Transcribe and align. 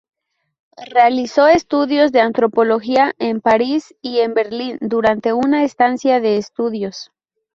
Realizó 0.89 1.45
estudios 1.45 2.11
de 2.11 2.21
antropología 2.21 3.13
en 3.19 3.39
Paris 3.39 3.93
y 4.01 4.21
en 4.21 4.33
Berlín 4.33 4.79
durante 4.81 5.31
una 5.31 5.63
estancia 5.63 6.19
de 6.19 6.37
estudios. 6.37 7.11